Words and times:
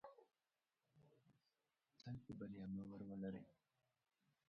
تل 1.99 2.15
په 2.23 2.31
بریا 2.37 2.65
باور 2.73 3.01
ولرئ. 3.09 3.45